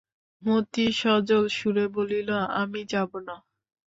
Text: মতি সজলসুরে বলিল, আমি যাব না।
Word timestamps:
মতি 0.43 0.85
সজলসুরে 0.99 1.85
বলিল, 1.95 2.29
আমি 2.61 2.81
যাব 2.91 3.11
না। 3.27 3.35